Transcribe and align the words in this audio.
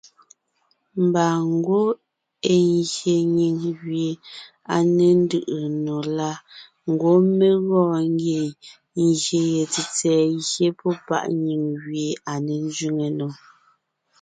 Mba 1.03 1.25
ngwɔ́ 1.53 1.85
é 2.53 2.55
gye 2.91 3.15
nyìŋ 3.35 3.57
gẅie 3.79 4.11
à 4.73 4.75
ne 4.95 5.05
ńdʉʼʉ 5.21 5.57
nò 5.85 5.97
la, 6.17 6.31
ngwɔ́ 6.91 7.15
mé 7.37 7.49
gɔɔn 7.67 7.99
ngie 8.13 8.43
ngyè 9.03 9.41
ye 9.53 9.63
tsètsɛ̀ɛ 9.73 10.23
gye 10.49 10.67
pɔ́ 10.79 10.93
páʼ 11.07 11.25
nyìŋ 11.43 11.63
gẅie 11.81 12.19
à 12.31 12.33
ne 12.45 12.53
ńzẅíŋe 12.65 13.07
nò. 13.19 13.27